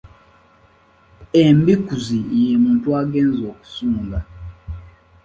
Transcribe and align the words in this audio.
Embikuzi 1.43 2.19
ye 2.43 2.53
muntu 2.63 2.87
agenze 3.01 3.41
okusunga. 3.53 4.19